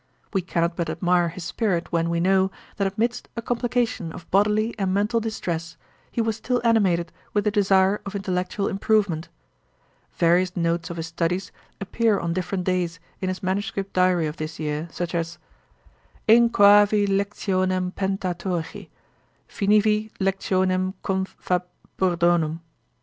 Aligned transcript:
We 0.33 0.41
cannot 0.41 0.75
but 0.75 0.89
admire 0.89 1.29
his 1.29 1.43
spirit 1.43 1.91
when 1.91 2.09
we 2.09 2.19
know, 2.19 2.49
that 2.77 2.91
amidst 2.91 3.29
a 3.35 3.41
complication 3.43 4.11
of 4.13 4.27
bodily 4.31 4.73
and 4.79 4.91
mental 4.91 5.19
distress, 5.19 5.77
he 6.11 6.21
was 6.21 6.37
still 6.37 6.59
animated 6.63 7.11
with 7.35 7.43
the 7.43 7.51
desire 7.51 8.01
of 8.03 8.15
intellectual 8.15 8.67
improvement. 8.67 9.29
Various 10.15 10.57
notes 10.57 10.89
of 10.89 10.97
his 10.97 11.05
studies 11.05 11.51
appear 11.79 12.17
on 12.17 12.33
different 12.33 12.63
days, 12.63 12.99
in 13.19 13.29
his 13.29 13.43
manuscript 13.43 13.93
diary 13.93 14.25
of 14.25 14.37
this 14.37 14.59
year, 14.59 14.87
such 14.91 15.13
as, 15.13 15.37
'Inchoavi 16.27 17.05
lectionem 17.07 17.91
Pentateuchi 17.93 18.89
Finivi 19.47 20.09
lectionem 20.19 20.95
Conf. 21.03 21.35
Fab. 21.39 21.65
Burdonum. 21.99 22.61